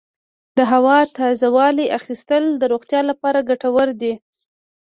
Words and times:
د 0.57 0.59
هوا 0.71 0.97
تازه 1.17 1.47
والي 1.55 1.85
اخیستل 1.99 2.43
د 2.61 2.63
روغتیا 2.73 3.01
لپاره 3.09 3.45
ګټور 3.49 3.87
دي. 4.01 4.13